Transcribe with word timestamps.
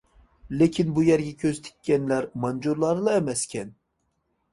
لېكىن 0.59 0.87
بۇ 0.95 1.03
يەرگە 1.07 1.33
كۆز 1.43 1.59
تىككەنلەر 1.67 2.27
مانجۇلارلا 2.45 3.13
ئەمەسكەن. 3.19 3.71